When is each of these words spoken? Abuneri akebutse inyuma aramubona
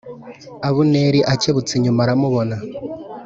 Abuneri 0.67 1.19
akebutse 1.33 1.71
inyuma 1.75 1.99
aramubona 2.05 2.55